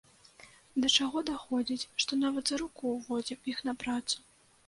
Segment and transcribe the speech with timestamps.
[0.83, 4.17] Да чаго даходзіць, што нават за руку водзім іх на працу.